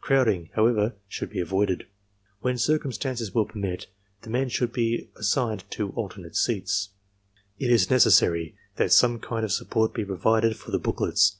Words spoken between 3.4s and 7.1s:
permit, the men should be assigned to alternate seats. TESTS IN